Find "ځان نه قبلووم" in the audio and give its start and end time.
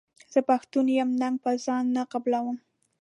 1.65-2.57